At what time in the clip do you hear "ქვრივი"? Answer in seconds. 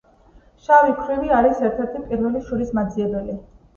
1.01-1.29